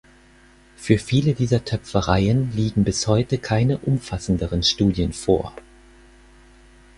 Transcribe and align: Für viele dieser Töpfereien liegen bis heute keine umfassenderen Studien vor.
Für 0.77 0.97
viele 0.97 1.35
dieser 1.35 1.63
Töpfereien 1.63 2.51
liegen 2.55 2.83
bis 2.83 3.05
heute 3.05 3.37
keine 3.37 3.77
umfassenderen 3.77 4.63
Studien 4.63 5.13
vor. 5.13 5.53